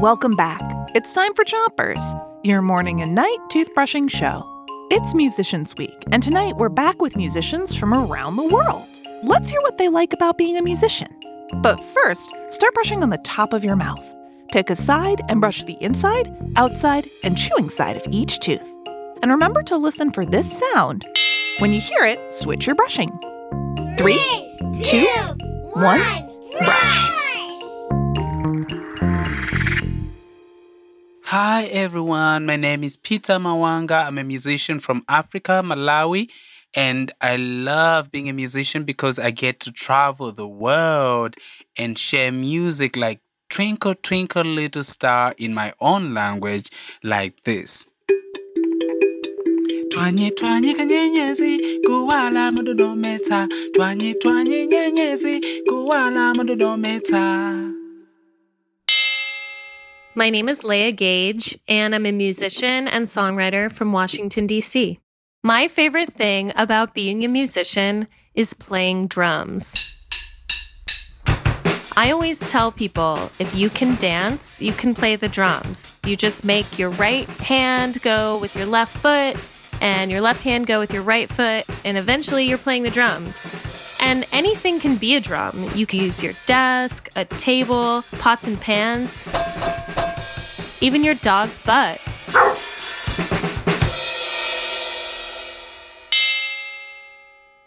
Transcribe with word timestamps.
Welcome 0.00 0.36
back. 0.36 0.60
It's 0.94 1.12
time 1.12 1.34
for 1.34 1.44
Chompers, 1.44 2.02
your 2.44 2.62
morning 2.62 3.00
and 3.00 3.14
night 3.14 3.38
toothbrushing 3.50 4.10
show. 4.10 4.42
It's 4.90 5.14
Musicians 5.14 5.74
Week, 5.76 6.04
and 6.12 6.22
tonight 6.22 6.56
we're 6.56 6.68
back 6.68 7.00
with 7.00 7.16
musicians 7.16 7.74
from 7.74 7.94
around 7.94 8.36
the 8.36 8.44
world. 8.44 8.86
Let's 9.22 9.50
hear 9.50 9.60
what 9.62 9.78
they 9.78 9.88
like 9.88 10.12
about 10.12 10.38
being 10.38 10.56
a 10.56 10.62
musician. 10.62 11.08
But 11.62 11.82
first, 11.94 12.30
start 12.50 12.74
brushing 12.74 13.02
on 13.02 13.10
the 13.10 13.18
top 13.18 13.52
of 13.52 13.64
your 13.64 13.76
mouth. 13.76 14.04
Pick 14.50 14.70
a 14.70 14.76
side 14.76 15.22
and 15.28 15.40
brush 15.40 15.64
the 15.64 15.76
inside, 15.80 16.34
outside, 16.56 17.08
and 17.22 17.38
chewing 17.38 17.70
side 17.70 17.96
of 17.96 18.06
each 18.10 18.40
tooth. 18.40 18.70
And 19.22 19.30
remember 19.30 19.62
to 19.64 19.76
listen 19.76 20.12
for 20.12 20.24
this 20.24 20.62
sound. 20.72 21.04
When 21.58 21.72
you 21.72 21.80
hear 21.80 22.04
it, 22.04 22.32
switch 22.32 22.66
your 22.66 22.76
brushing. 22.76 23.10
Three, 23.96 24.20
two, 24.82 25.06
one, 25.72 26.30
brush. 26.58 27.13
Hi 31.24 31.64
everyone, 31.70 32.46
my 32.46 32.56
name 32.56 32.82
is 32.84 32.96
Peter 32.96 33.34
Mawanga. 33.34 34.06
I'm 34.06 34.18
a 34.18 34.24
musician 34.24 34.80
from 34.80 35.04
Africa, 35.08 35.62
Malawi, 35.64 36.30
and 36.74 37.12
I 37.20 37.36
love 37.36 38.10
being 38.10 38.28
a 38.28 38.32
musician 38.32 38.84
because 38.84 39.18
I 39.18 39.30
get 39.32 39.60
to 39.60 39.72
travel 39.72 40.32
the 40.32 40.48
world 40.48 41.36
and 41.78 41.98
share 41.98 42.32
music 42.32 42.96
like 42.96 43.20
Twinkle 43.50 43.94
Twinkle 43.94 44.44
Little 44.44 44.84
Star 44.84 45.34
in 45.36 45.52
my 45.52 45.72
own 45.80 46.14
language, 46.14 46.70
like 47.02 47.42
this. 47.42 47.86
Twanye 49.88 50.30
twanye 50.30 50.74
kanyenyezi 50.74 51.80
kuwala 51.86 52.52
madodometa 52.52 53.48
Twanye 53.72 54.14
twanye 54.14 54.66
nyenyezi 54.66 55.40
kuwala 55.68 56.34
madodometa 56.34 57.83
My 60.16 60.30
name 60.30 60.48
is 60.48 60.62
Leah 60.62 60.92
Gage, 60.92 61.58
and 61.66 61.92
I'm 61.92 62.06
a 62.06 62.12
musician 62.12 62.86
and 62.86 63.04
songwriter 63.04 63.70
from 63.70 63.90
Washington, 63.90 64.46
D.C. 64.46 65.00
My 65.42 65.66
favorite 65.66 66.12
thing 66.12 66.52
about 66.54 66.94
being 66.94 67.24
a 67.24 67.28
musician 67.28 68.06
is 68.32 68.54
playing 68.54 69.08
drums. 69.08 69.74
I 71.96 72.12
always 72.12 72.38
tell 72.48 72.70
people 72.70 73.32
if 73.40 73.56
you 73.56 73.68
can 73.68 73.96
dance, 73.96 74.62
you 74.62 74.72
can 74.72 74.94
play 74.94 75.16
the 75.16 75.28
drums. 75.28 75.92
You 76.04 76.14
just 76.14 76.44
make 76.44 76.78
your 76.78 76.90
right 76.90 77.28
hand 77.28 78.00
go 78.00 78.38
with 78.38 78.54
your 78.54 78.66
left 78.66 78.96
foot 78.96 79.36
and 79.80 80.12
your 80.12 80.20
left 80.20 80.44
hand 80.44 80.68
go 80.68 80.78
with 80.78 80.92
your 80.92 81.02
right 81.02 81.28
foot, 81.28 81.66
and 81.84 81.98
eventually 81.98 82.44
you're 82.44 82.56
playing 82.56 82.84
the 82.84 82.90
drums. 82.90 83.42
And 83.98 84.26
anything 84.30 84.78
can 84.78 84.96
be 84.96 85.16
a 85.16 85.20
drum. 85.20 85.68
You 85.74 85.86
can 85.86 85.98
use 85.98 86.22
your 86.22 86.34
desk, 86.46 87.08
a 87.16 87.24
table, 87.24 88.04
pots 88.12 88.46
and 88.46 88.60
pans, 88.60 89.18
even 90.84 91.02
your 91.02 91.14
dog's 91.14 91.58
butt. 91.60 91.98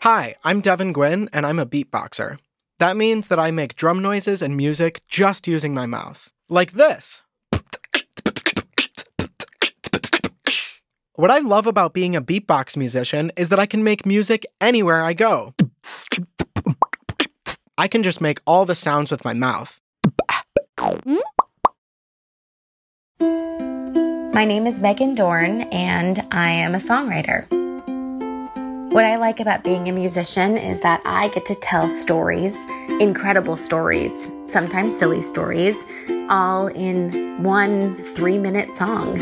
Hi, 0.00 0.34
I'm 0.42 0.62
Devin 0.62 0.94
Gwynn, 0.94 1.28
and 1.30 1.44
I'm 1.44 1.58
a 1.58 1.66
beatboxer. 1.66 2.38
That 2.78 2.96
means 2.96 3.28
that 3.28 3.38
I 3.38 3.50
make 3.50 3.76
drum 3.76 4.00
noises 4.00 4.40
and 4.40 4.56
music 4.56 5.02
just 5.08 5.46
using 5.46 5.74
my 5.74 5.84
mouth. 5.84 6.30
Like 6.48 6.72
this. 6.72 7.20
What 11.14 11.30
I 11.30 11.40
love 11.40 11.66
about 11.66 11.92
being 11.92 12.16
a 12.16 12.22
beatbox 12.22 12.78
musician 12.78 13.30
is 13.36 13.50
that 13.50 13.60
I 13.60 13.66
can 13.66 13.84
make 13.84 14.06
music 14.06 14.46
anywhere 14.58 15.04
I 15.04 15.12
go. 15.12 15.52
I 17.76 17.88
can 17.88 18.02
just 18.02 18.22
make 18.22 18.40
all 18.46 18.64
the 18.64 18.74
sounds 18.74 19.10
with 19.10 19.22
my 19.22 19.34
mouth. 19.34 19.78
Hmm? 20.80 21.16
My 23.22 24.44
name 24.44 24.66
is 24.66 24.80
Megan 24.80 25.14
Dorn, 25.14 25.62
and 25.70 26.18
I 26.32 26.50
am 26.50 26.74
a 26.74 26.78
songwriter. 26.78 27.46
What 28.92 29.04
I 29.04 29.16
like 29.16 29.40
about 29.40 29.62
being 29.62 29.88
a 29.88 29.92
musician 29.92 30.56
is 30.56 30.80
that 30.80 31.00
I 31.04 31.28
get 31.28 31.46
to 31.46 31.54
tell 31.54 31.88
stories, 31.88 32.66
incredible 33.00 33.56
stories, 33.56 34.30
sometimes 34.46 34.98
silly 34.98 35.22
stories, 35.22 35.86
all 36.28 36.66
in 36.66 37.42
one 37.42 37.94
three 37.94 38.38
minute 38.38 38.76
song. 38.76 39.16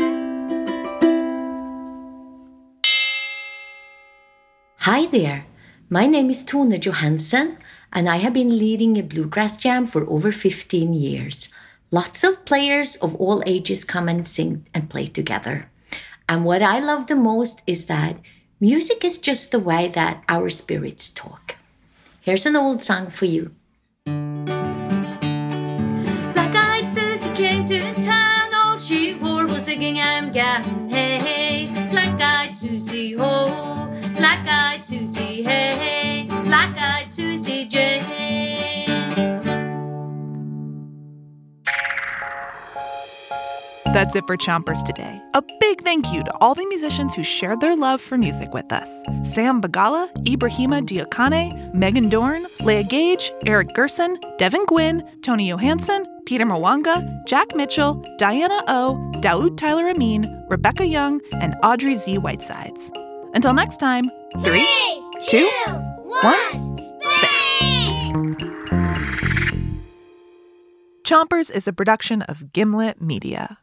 Hi 4.79 5.05
there. 5.05 5.45
My 5.89 6.07
name 6.07 6.29
is 6.29 6.43
Tone 6.43 6.71
Johansson, 6.79 7.57
and 7.93 8.09
I 8.09 8.17
have 8.17 8.33
been 8.33 8.57
leading 8.57 8.97
a 8.97 9.03
bluegrass 9.03 9.57
jam 9.57 9.85
for 9.85 10.09
over 10.09 10.31
15 10.31 10.93
years. 10.93 11.53
Lots 11.93 12.23
of 12.23 12.45
players 12.45 12.95
of 12.95 13.15
all 13.15 13.43
ages 13.45 13.83
come 13.83 14.07
and 14.07 14.25
sing 14.25 14.65
and 14.73 14.89
play 14.89 15.07
together. 15.07 15.69
And 16.29 16.45
what 16.45 16.63
I 16.63 16.79
love 16.79 17.07
the 17.07 17.17
most 17.17 17.61
is 17.67 17.87
that 17.87 18.15
music 18.61 19.03
is 19.03 19.17
just 19.17 19.51
the 19.51 19.59
way 19.59 19.89
that 19.89 20.23
our 20.29 20.49
spirits 20.49 21.11
talk. 21.11 21.57
Here's 22.21 22.45
an 22.45 22.55
old 22.55 22.81
song 22.81 23.09
for 23.09 23.25
you. 23.25 23.51
Black 24.05 24.47
eyed 26.55 26.87
Susie 26.87 27.35
came 27.35 27.65
to 27.65 27.81
town, 28.01 28.53
all 28.55 28.77
she 28.77 29.15
wore 29.15 29.45
was 29.45 29.67
a 29.67 29.75
gingham 29.75 30.31
gown. 30.31 30.89
Hey, 30.89 31.19
hey, 31.19 31.89
black 31.91 32.21
eyed 32.21 32.55
Susie, 32.55 33.15
ho, 33.15 33.47
black 34.15 34.47
eyed 34.47 34.85
Susie, 34.85 35.43
hey, 35.43 35.75
hey, 35.75 36.25
black 36.45 36.73
eyed 36.77 37.11
Susie 37.11 37.65
J. 37.65 37.99
That's 43.93 44.15
it 44.15 44.25
for 44.25 44.37
Chompers 44.37 44.81
today. 44.85 45.21
A 45.33 45.43
big 45.59 45.81
thank 45.81 46.13
you 46.13 46.23
to 46.23 46.33
all 46.39 46.55
the 46.55 46.65
musicians 46.67 47.13
who 47.13 47.23
shared 47.23 47.59
their 47.59 47.75
love 47.75 47.99
for 47.99 48.17
music 48.17 48.53
with 48.53 48.71
us 48.71 48.87
Sam 49.23 49.61
Bagala, 49.61 50.09
Ibrahima 50.23 50.81
Diakane, 50.87 51.73
Megan 51.73 52.07
Dorn, 52.07 52.47
Leah 52.61 52.83
Gage, 52.85 53.33
Eric 53.45 53.75
Gerson, 53.75 54.17
Devin 54.37 54.63
Gwynn, 54.65 55.03
Tony 55.23 55.49
Johansson, 55.49 56.05
Peter 56.25 56.45
Mawanga, 56.45 57.03
Jack 57.25 57.53
Mitchell, 57.53 58.01
Diana 58.17 58.63
O, 58.69 58.95
Daoud 59.15 59.57
Tyler-Ameen, 59.57 60.45
Rebecca 60.49 60.85
Young, 60.85 61.19
and 61.41 61.53
Audrey 61.61 61.95
Z. 61.95 62.17
Whitesides. 62.17 62.91
Until 63.33 63.53
next 63.53 63.81
time, 63.81 64.09
three, 64.41 64.69
two, 65.27 65.49
one, 66.21 66.77
spit. 67.09 67.31
Chompers 71.03 71.51
is 71.51 71.67
a 71.67 71.73
production 71.73 72.21
of 72.21 72.53
Gimlet 72.53 73.01
Media. 73.01 73.57